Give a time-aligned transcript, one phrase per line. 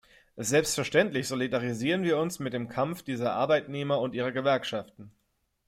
[0.37, 5.11] Selbstverständlich solidarisieren wir uns mit dem Kampf dieser Arbeitnehmer und ihrer Gewerkschaften.